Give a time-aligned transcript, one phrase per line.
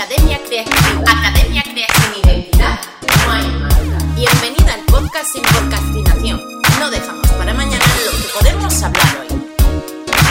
[0.00, 1.02] Academia Creativa.
[1.06, 2.14] Academia Creativa.
[2.14, 2.80] Sin identidad
[3.26, 3.98] no hay marca.
[4.16, 6.40] Bienvenida al podcast sin podcastinación.
[6.78, 9.28] No dejamos para mañana lo que podemos hablar hoy.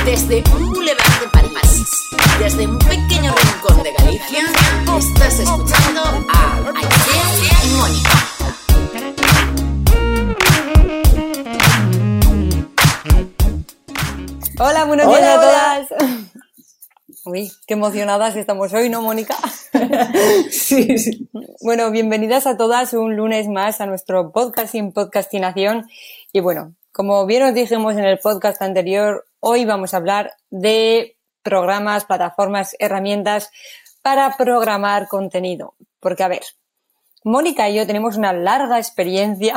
[0.05, 1.85] Desde un boulevard de París,
[2.39, 4.43] desde un pequeño rincón de Galicia,
[4.97, 6.01] estás escuchando
[6.33, 8.09] a Aisea y Mónica.
[14.61, 16.28] Hola, buenos Hola, días a todas.
[17.31, 19.35] Uy, qué emocionadas estamos hoy, ¿no, Mónica?
[20.49, 21.29] Sí, sí.
[21.61, 25.87] Bueno, bienvenidas a todas un lunes más a nuestro podcast sin podcastinación.
[26.33, 31.17] Y bueno, como bien os dijimos en el podcast anterior, hoy vamos a hablar de
[31.43, 33.51] programas, plataformas, herramientas
[34.01, 35.75] para programar contenido.
[35.99, 36.41] Porque, a ver,
[37.23, 39.53] Mónica y yo tenemos una larga experiencia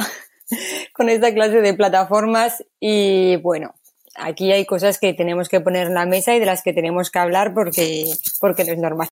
[0.92, 3.74] con esta clase de plataformas y bueno,
[4.14, 7.10] aquí hay cosas que tenemos que poner en la mesa y de las que tenemos
[7.10, 8.06] que hablar porque,
[8.40, 9.08] porque no es normal.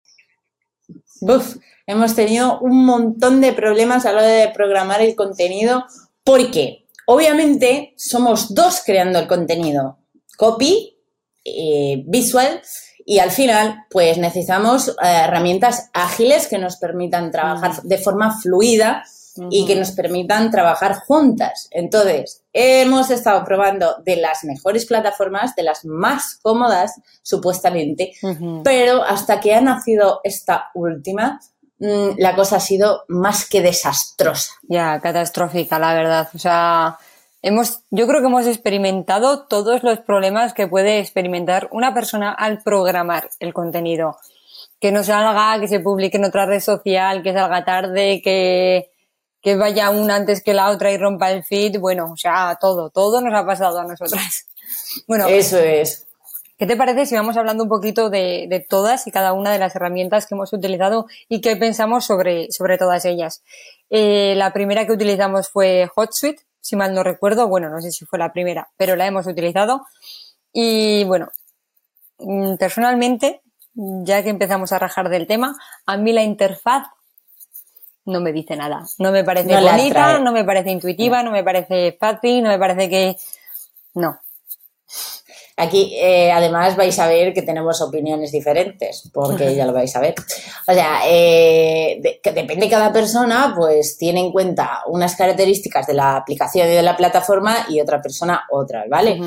[1.21, 5.85] Buf, hemos tenido un montón de problemas a la hora de programar el contenido
[6.25, 9.99] porque obviamente somos dos creando el contenido,
[10.37, 10.97] copy,
[11.45, 12.63] eh, visual
[13.05, 19.05] y al final pues necesitamos eh, herramientas ágiles que nos permitan trabajar de forma fluida
[19.51, 21.69] y que nos permitan trabajar juntas.
[21.71, 28.13] Entonces, hemos estado probando de las mejores plataformas, de las más cómodas, supuestamente,
[28.65, 31.41] pero hasta que ha nacido esta última,
[31.79, 34.53] mm, la cosa ha sido más que desastrosa.
[34.63, 36.29] Ya, catastrófica, la verdad.
[36.35, 36.99] O sea,
[37.43, 42.63] hemos, yo creo que hemos experimentado todos los problemas que puede experimentar una persona al
[42.63, 44.17] programar el contenido.
[44.81, 48.91] Que no salga, que se publique en otra red social, que salga tarde, que,
[49.41, 51.79] que vaya una antes que la otra y rompa el feed.
[51.79, 54.47] Bueno, o sea, todo, todo nos ha pasado a nosotras.
[55.07, 56.07] Bueno, Eso es.
[56.59, 59.59] ¿Qué te parece si vamos hablando un poquito de, de todas y cada una de
[59.59, 63.43] las herramientas que hemos utilizado y qué pensamos sobre, sobre todas ellas?
[63.89, 67.49] Eh, la primera que utilizamos fue HotSuite, si mal no recuerdo.
[67.49, 69.87] Bueno, no sé si fue la primera, pero la hemos utilizado.
[70.53, 71.31] Y bueno,
[72.19, 73.43] mm, personalmente,
[73.75, 76.89] ya que empezamos a rajar del tema, a mí la interfaz
[78.11, 78.85] no me dice nada.
[78.99, 82.59] No me parece No bonita, no me parece intuitiva, no me parece fácil, no me
[82.59, 83.17] parece que...
[83.95, 84.19] No,
[85.57, 90.01] Aquí, eh, además, vais a ver que tenemos opiniones diferentes, porque ya lo vais a
[90.01, 90.15] ver.
[90.67, 95.87] O sea, eh, de- que depende de cada persona, pues tiene en cuenta unas características
[95.87, 99.21] de la aplicación y de la plataforma y otra persona otras, ¿vale?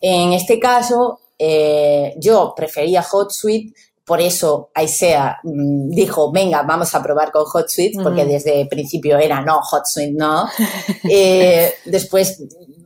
[0.00, 3.74] En este caso, eh, yo prefería HotSuite,
[4.04, 9.18] por eso Aisea mm, dijo, venga, vamos a probar con HotSuite, porque desde el principio
[9.18, 10.46] era no, HotSuite no.
[11.10, 12.42] Eh, después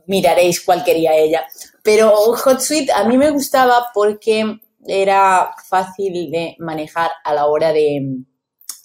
[0.07, 1.43] miraréis cuál quería ella.
[1.83, 8.01] Pero HotSuite a mí me gustaba porque era fácil de manejar a la hora de,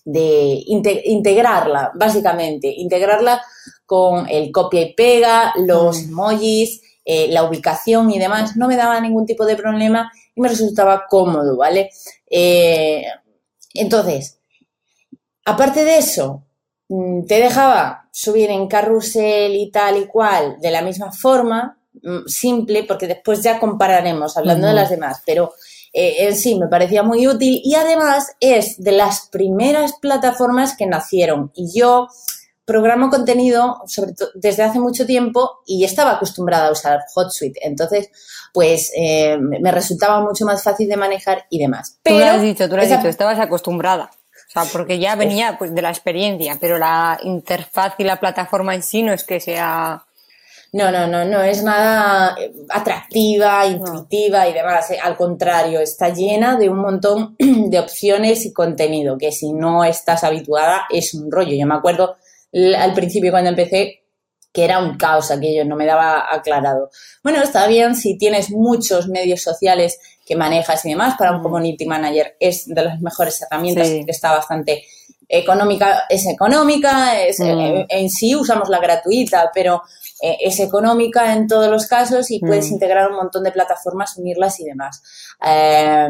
[0.04, 3.40] de inte- integrarla, básicamente, integrarla
[3.86, 6.08] con el copia y pega, los Mm.
[6.10, 10.48] emojis, eh, la ubicación y demás, no me daba ningún tipo de problema y me
[10.48, 11.90] resultaba cómodo, ¿vale?
[12.28, 13.04] Eh,
[13.74, 14.38] entonces,
[15.44, 16.44] aparte de eso,
[16.88, 22.26] mm, te dejaba subir en carrusel y tal y cual de la misma forma, mm,
[22.26, 25.52] simple, porque después ya compararemos hablando de las demás, pero
[25.92, 30.86] eh, en sí me parecía muy útil y además es de las primeras plataformas que
[30.86, 32.08] nacieron y yo
[32.64, 38.08] programo contenido sobre desde hace mucho tiempo y estaba acostumbrada a usar HotSuite, entonces
[38.52, 41.98] pues eh, me resultaba mucho más fácil de manejar y demás.
[42.02, 44.10] Tú lo has dicho, tú lo has esa- dicho, estabas acostumbrada.
[44.46, 48.74] O sea, porque ya venía pues, de la experiencia, pero la interfaz y la plataforma
[48.74, 50.04] en sí no es que sea.
[50.72, 54.90] No, no, no, no es nada eh, atractiva, intuitiva y demás.
[54.92, 59.82] eh, Al contrario, está llena de un montón de opciones y contenido que si no
[59.84, 61.56] estás habituada es un rollo.
[61.58, 62.16] Yo me acuerdo
[62.78, 64.00] al principio cuando empecé
[64.52, 66.88] que era un caos aquello, no me daba aclarado.
[67.24, 71.86] Bueno, está bien si tienes muchos medios sociales que manejas y demás, para un community
[71.86, 74.04] manager es de las mejores herramientas, Sí.
[74.06, 74.84] está bastante
[75.28, 77.44] económica, es económica, es, Mm.
[77.58, 79.82] eh, en sí usamos la gratuita, pero
[80.22, 82.74] eh, es económica en todos los casos y puedes Mm.
[82.74, 85.02] integrar un montón de plataformas, unirlas y demás.
[85.44, 86.08] Eh,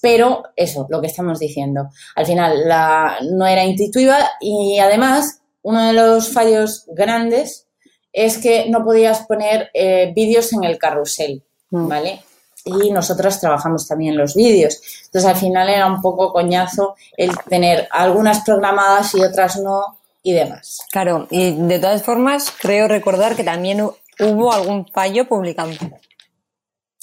[0.00, 1.90] pero eso, lo que estamos diciendo.
[2.16, 7.66] Al final la, no era intuitiva y además uno de los fallos grandes
[8.12, 11.42] es que no podías poner eh, vídeos en el carrusel,
[11.72, 11.86] Mm.
[11.88, 12.22] ¿vale?
[12.64, 14.80] Y nosotras trabajamos también los vídeos.
[15.06, 20.32] Entonces al final era un poco coñazo el tener algunas programadas y otras no y
[20.32, 20.80] demás.
[20.90, 25.76] Claro, y de todas formas, creo recordar que también hu- hubo algún fallo publicando.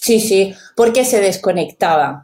[0.08, 2.24] Sí, sí, porque se desconectaba.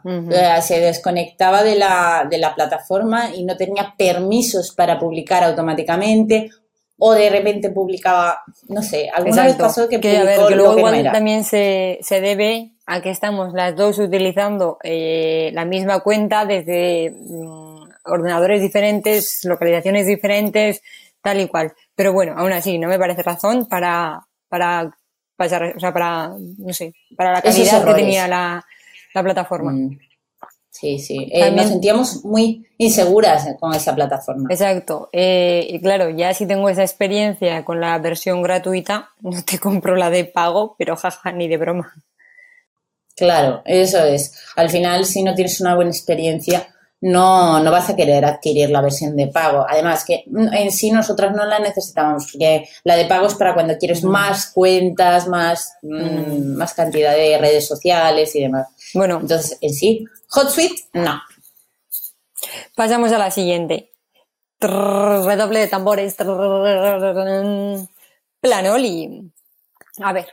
[0.62, 6.50] se desconectaba de la, de la plataforma y no tenía permisos para publicar automáticamente
[6.96, 10.78] o de repente publicaba, no sé, alguna vez pasó que, que, a ver, que luego
[10.78, 16.46] igual también se, se debe a que estamos las dos utilizando eh, la misma cuenta
[16.46, 20.80] desde mm, ordenadores diferentes, localizaciones diferentes,
[21.20, 21.74] tal y cual.
[21.94, 24.96] Pero bueno, aún así, no me parece razón para, para
[25.38, 28.64] o sea, para, no sé, para la calidad que tenía la,
[29.14, 29.72] la plataforma.
[29.72, 29.98] Mm.
[30.74, 31.28] Sí, sí.
[31.30, 34.48] Eh, nos sentíamos muy inseguras con esa plataforma.
[34.50, 35.08] Exacto.
[35.12, 39.94] Eh, y claro, ya si tengo esa experiencia con la versión gratuita, no te compro
[39.94, 41.94] la de pago, pero jaja, ni de broma.
[43.14, 44.36] Claro, eso es.
[44.56, 48.80] Al final, si no tienes una buena experiencia, no, no vas a querer adquirir la
[48.80, 49.66] versión de pago.
[49.68, 53.76] Además, que en sí nosotras no la necesitamos, porque la de pago es para cuando
[53.76, 54.08] quieres mm.
[54.08, 56.56] más cuentas, más, mm, mm.
[56.56, 58.68] más cantidad de redes sociales y demás.
[58.94, 59.18] Bueno.
[59.20, 61.20] Entonces, en sí, HotSuite, no.
[62.74, 63.92] Pasamos a la siguiente.
[64.58, 66.16] Redoble de tambores.
[68.40, 69.30] Planoli.
[70.00, 70.26] A ver,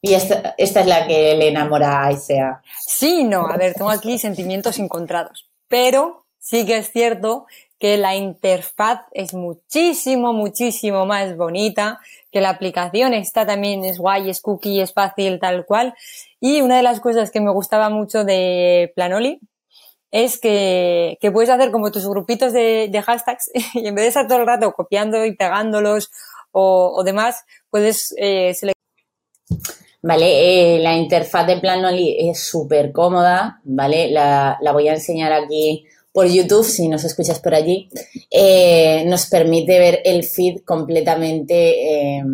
[0.00, 2.62] y esta, esta, es la que le enamora a Isea.
[2.86, 7.46] Sí, no, a ver, tengo aquí sentimientos encontrados pero sí que es cierto
[7.78, 12.00] que la interfaz es muchísimo, muchísimo más bonita,
[12.32, 15.94] que la aplicación está también, es guay, es cookie, es fácil, tal cual.
[16.40, 19.40] Y una de las cosas que me gustaba mucho de Planoli
[20.10, 24.26] es que, que puedes hacer como tus grupitos de, hashtags y en vez de estar
[24.26, 26.10] todo el rato copiando y pegándolos
[26.50, 28.74] o, demás, puedes eh, seleccionar
[30.02, 30.76] ¿vale?
[30.76, 34.10] Eh, la interfaz de Planoli es súper cómoda, ¿vale?
[34.10, 35.86] La, la, voy a enseñar aquí
[36.18, 37.88] por YouTube, si nos escuchas por allí.
[38.28, 42.24] Eh, nos permite ver el feed completamente eh,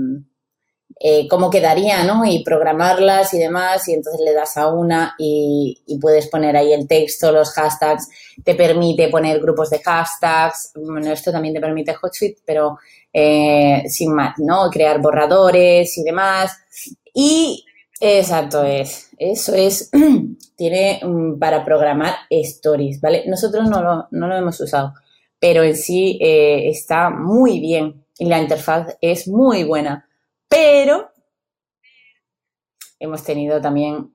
[1.00, 2.24] eh, cómo quedaría, ¿no?
[2.24, 6.88] Y programarlas y demás, y entonces le das a una y, puedes poner ahí el
[6.88, 8.08] texto, los hashtags,
[8.42, 12.78] te permite poner grupos de hashtags, bueno, esto también te permite HotSuite, pero
[13.12, 14.70] sin más, ¿no?
[14.70, 16.52] Crear borradores y demás.
[17.14, 17.64] Y
[18.00, 19.90] exacto es, eso es,
[20.56, 23.24] tiene mm, para programar stories, ¿vale?
[23.26, 24.92] Nosotros no lo, no lo hemos usado,
[25.38, 30.08] pero en sí eh, está muy bien y la interfaz es muy buena,
[30.48, 31.10] pero
[32.98, 34.12] hemos tenido también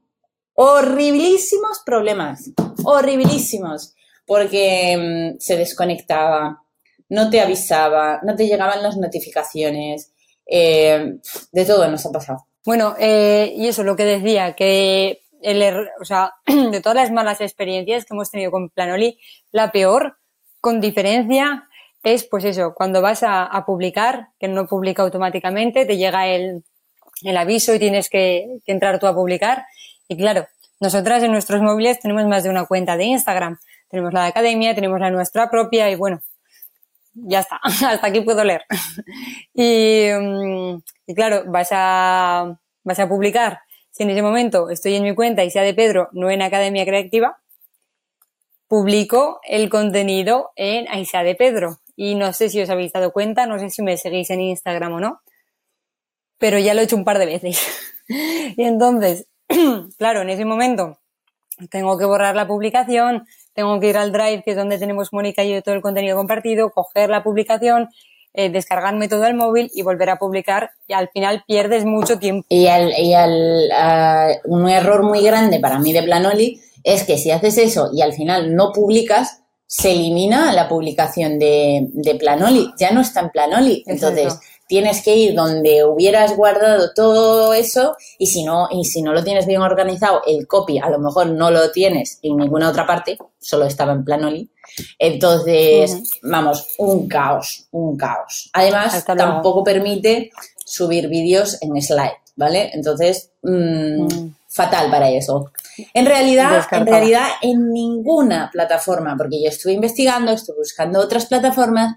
[0.56, 2.52] horribilísimos problemas,
[2.84, 6.62] horribilísimos, porque mm, se desconectaba,
[7.08, 10.12] no te avisaba, no te llegaban las notificaciones,
[10.46, 11.18] eh,
[11.52, 12.49] de todo nos ha pasado.
[12.66, 17.42] Bueno, eh, y eso, lo que decía, que el o sea, de todas las malas
[17.42, 19.20] experiencias que hemos tenido con Planoli,
[19.52, 20.18] la peor,
[20.62, 21.68] con diferencia,
[22.04, 26.64] es pues eso, cuando vas a, publicar, que no publica automáticamente, te llega el,
[27.24, 29.66] el aviso y tienes que, que, entrar tú a publicar.
[30.08, 30.48] Y claro,
[30.80, 33.60] nosotras en nuestros móviles tenemos más de una cuenta de Instagram.
[33.90, 36.22] Tenemos la de academia, tenemos la nuestra propia y bueno,
[37.24, 38.66] ya está, hasta aquí puedo leer.
[39.54, 40.78] Mm,
[41.08, 43.60] y, claro, vas a, vas a publicar.
[43.92, 46.86] Si en ese momento estoy en mi cuenta y sea de Pedro, no en Academia
[46.86, 47.38] Creativa,
[48.68, 51.80] publico el contenido en Aisha de Pedro.
[51.96, 54.94] Y no sé si os habéis dado cuenta, no sé si me seguís en Instagram
[54.94, 55.22] o no,
[56.38, 57.60] pero ya lo he hecho un par de veces.
[58.08, 59.28] y entonces,
[59.98, 61.00] claro, en ese momento
[61.70, 63.28] tengo que borrar la publicación,
[63.60, 66.16] tengo que ir al Drive, que es donde tenemos Mónica y yo todo el contenido
[66.16, 67.90] compartido, coger la publicación,
[68.34, 72.46] eh, descargarme todo el móvil y volver a publicar y al final pierdes mucho tiempo.
[72.48, 77.32] Y, al, y al, un error muy grande para mí de Planoli es que si
[77.32, 82.92] haces eso y al final no publicas, se elimina la publicación de, de Planoli, ya
[82.92, 83.84] no está en Planoli.
[83.88, 84.40] Entonces,
[84.70, 89.24] tienes que ir donde hubieras guardado todo eso y si no, y si no lo
[89.24, 93.18] tienes bien organizado, el copy a lo mejor no lo tienes en ninguna otra parte,
[93.40, 94.50] solo estaba en Planoli.
[95.00, 98.52] Entonces, vamos, un caos, un caos.
[98.54, 100.30] Además, tampoco permite
[100.64, 102.70] subir vídeos en slide, ¿vale?
[102.72, 104.36] Entonces, mm, mm.
[104.50, 105.52] fatal para eso.
[105.96, 111.96] En realidad, en realidad, en ninguna plataforma, porque yo estuve investigando, estuve buscando otras plataformas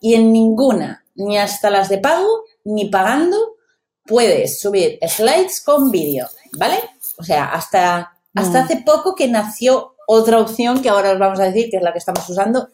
[0.00, 3.56] y en ninguna ni hasta las de pago, ni pagando,
[4.04, 6.28] puedes subir slides con vídeo,
[6.58, 6.76] ¿vale?
[7.18, 8.64] O sea, hasta, hasta mm.
[8.64, 11.92] hace poco que nació otra opción que ahora os vamos a decir, que es la
[11.92, 12.68] que estamos usando,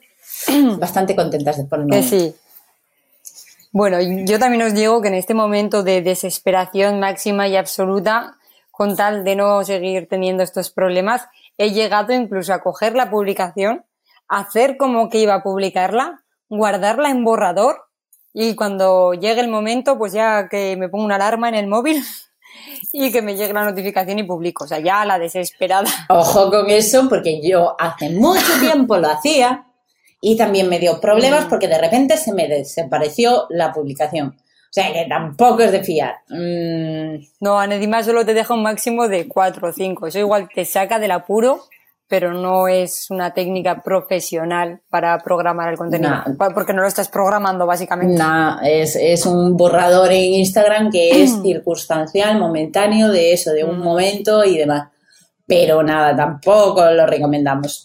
[0.78, 2.02] bastante contentas de ponerlo.
[2.02, 2.34] sí.
[3.70, 8.38] Bueno, yo también os digo que en este momento de desesperación máxima y absoluta,
[8.70, 11.26] con tal de no seguir teniendo estos problemas,
[11.58, 13.84] he llegado incluso a coger la publicación,
[14.26, 17.87] hacer como que iba a publicarla, guardarla en borrador
[18.40, 22.04] y cuando llegue el momento, pues ya que me pongo una alarma en el móvil
[22.92, 24.64] y que me llegue la notificación y publico.
[24.64, 25.88] O sea, ya la desesperada.
[26.08, 29.64] Ojo con eso, porque yo hace mucho tiempo lo hacía
[30.20, 31.48] y también me dio problemas Mm.
[31.48, 34.36] porque de repente se me desapareció la publicación.
[34.38, 36.16] O sea que tampoco es de fiar.
[36.28, 40.06] Mm, No, encima solo te deja un máximo de 4 o 5.
[40.06, 41.64] Eso igual te saca del apuro,
[42.08, 46.14] pero no es una técnica profesional para programar el contenido.
[46.54, 48.16] Porque no lo estás programando, básicamente.
[48.16, 53.78] Nah, es, es un borrador en Instagram que es circunstancial, momentáneo, de eso, de un
[53.78, 53.82] Mm.
[53.82, 54.88] momento y demás.
[55.46, 57.84] Pero nada, tampoco lo recomendamos.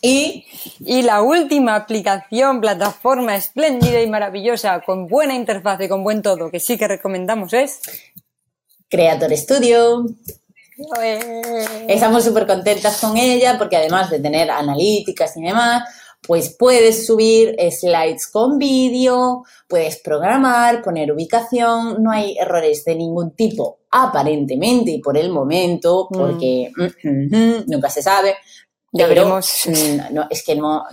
[0.00, 0.46] Y
[0.80, 6.50] Y la última aplicación, plataforma espléndida y maravillosa, con buena interfaz y con buen todo,
[6.50, 7.80] que sí que recomendamos es...
[8.88, 10.06] Creator Studio,
[11.88, 15.82] Estamos súper contentas con ella porque además de tener analíticas y demás,
[16.26, 23.32] pues puedes subir slides con vídeo, puedes programar, poner ubicación, no hay errores de ningún
[23.34, 26.16] tipo aparentemente y por el momento, Mm.
[26.18, 28.36] porque mm, mm, mm, nunca se sabe.
[28.92, 29.64] Ya pero, veremos.
[30.12, 30.84] No, es que no,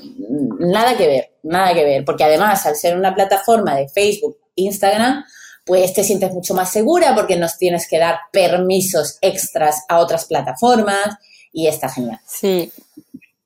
[0.60, 5.24] nada que ver, nada que ver, porque además al ser una plataforma de Facebook, Instagram,
[5.70, 10.26] pues te sientes mucho más segura porque nos tienes que dar permisos extras a otras
[10.26, 11.20] plataformas
[11.54, 12.20] y está genial.
[12.26, 12.74] Sí.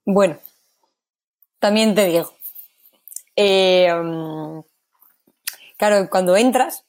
[0.05, 0.37] Bueno,
[1.59, 2.33] también te digo.
[3.35, 3.91] eh,
[5.77, 6.85] claro, cuando entras,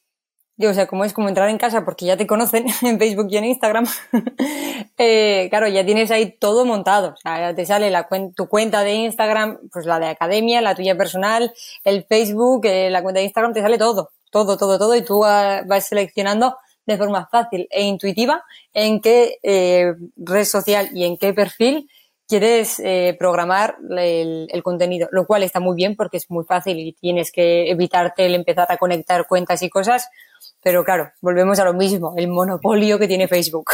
[0.55, 3.27] yo, o sea, como es como entrar en casa porque ya te conocen en Facebook
[3.29, 3.87] y en Instagram,
[4.97, 7.09] eh, claro, ya tienes ahí todo montado.
[7.09, 10.75] O sea, ya te sale la tu cuenta de Instagram, pues la de academia, la
[10.75, 14.95] tuya personal, el Facebook, eh, la cuenta de Instagram, te sale todo, todo, todo, todo,
[14.95, 16.55] y tú vas seleccionando
[16.85, 21.89] de forma fácil e intuitiva en qué eh, red social y en qué perfil
[22.27, 26.79] quieres eh, programar el, el contenido, lo cual está muy bien porque es muy fácil
[26.79, 30.09] y tienes que evitarte el empezar a conectar cuentas y cosas,
[30.61, 33.71] pero claro, volvemos a lo mismo, el monopolio que tiene Facebook.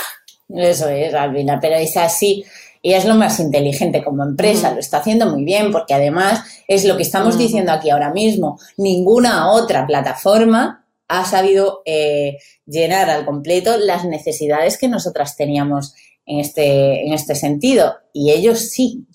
[0.49, 2.43] Eso es, Albina, pero es así.
[2.81, 6.83] Y es lo más inteligente como empresa, lo está haciendo muy bien, porque además es
[6.83, 8.59] lo que estamos diciendo aquí ahora mismo.
[8.77, 15.93] Ninguna otra plataforma ha sabido eh, llenar al completo las necesidades que nosotras teníamos
[16.25, 17.93] en este, en este sentido.
[18.13, 19.05] Y ellos sí,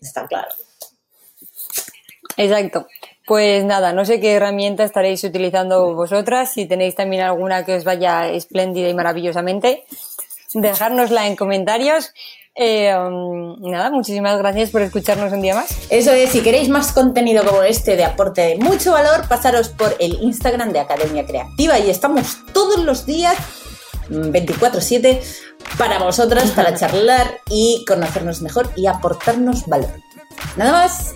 [0.00, 0.48] está claro.
[2.36, 2.86] Exacto.
[3.26, 7.82] Pues nada, no sé qué herramienta estaréis utilizando vosotras, si tenéis también alguna que os
[7.82, 9.84] vaya espléndida y maravillosamente,
[10.52, 12.12] dejárnosla en comentarios.
[12.58, 15.68] Eh, um, nada, muchísimas gracias por escucharnos un día más.
[15.90, 19.94] Eso es, si queréis más contenido como este de aporte de mucho valor, pasaros por
[20.00, 23.36] el Instagram de Academia Creativa y estamos todos los días
[24.08, 25.20] mm, 24/7
[25.76, 29.92] para vosotras, para charlar y conocernos mejor y aportarnos valor.
[30.56, 31.12] Nada más.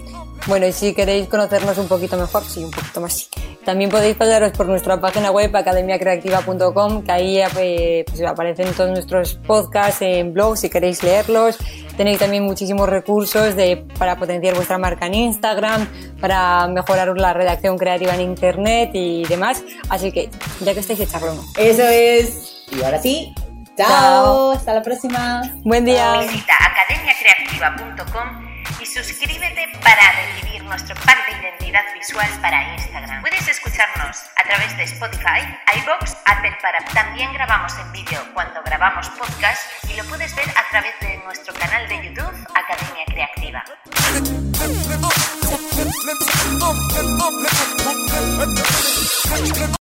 [0.46, 3.28] Bueno, y si queréis conocernos un poquito mejor, sí, un poquito más.
[3.64, 9.34] También podéis pasaros por nuestra página web academiacreativa.com, que ahí eh, pues, aparecen todos nuestros
[9.34, 11.58] podcasts en blog si queréis leerlos.
[11.96, 15.86] Tenéis también muchísimos recursos de, para potenciar vuestra marca en Instagram,
[16.20, 19.62] para mejorar la redacción creativa en Internet y demás.
[19.90, 21.44] Así que, ya que estáis, echarlo uno.
[21.58, 22.64] Eso es.
[22.72, 23.34] Y ahora sí.
[23.76, 23.88] Chao.
[23.88, 24.50] Chao.
[24.52, 25.42] Hasta la próxima.
[25.64, 26.20] Buen día.
[26.20, 28.49] Visita academiacreativa.com
[28.80, 33.20] y suscríbete para recibir nuestro pack de identidad visual para Instagram.
[33.20, 35.40] Puedes escucharnos a través de Spotify,
[35.82, 40.70] iBox, Apple para también grabamos en vídeo cuando grabamos podcast y lo puedes ver a
[40.70, 43.64] través de nuestro canal de YouTube Academia Creativa.